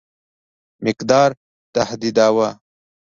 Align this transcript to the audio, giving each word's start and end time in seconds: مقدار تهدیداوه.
مقدار 0.85 1.29
تهدیداوه. 1.75 2.49